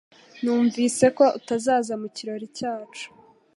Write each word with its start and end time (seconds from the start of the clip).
Numvise 0.41 1.05
ko 1.17 1.25
utazaza 1.39 1.93
mu 2.01 2.07
kirori 2.15 2.47
cyacu 2.57 3.05